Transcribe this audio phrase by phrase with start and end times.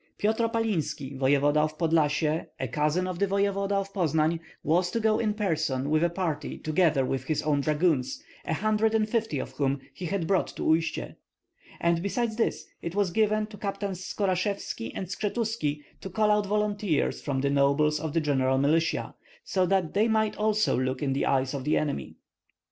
[0.17, 5.35] Pyotr Opalinski, voevoda of Podlyasye, a cousin of the voevoda Poznan, was to go in
[5.35, 9.79] person with a party together with his own dragoons, a hundred and fifty of whom
[9.93, 11.17] he had brought to Uistsie;
[11.79, 17.21] and besides this it was given to Captains Skorashevski and Skshetuski to call out volunteers
[17.21, 19.13] from the nobles of the general militia,
[19.43, 22.15] so that they might also look in the eyes of the enemy.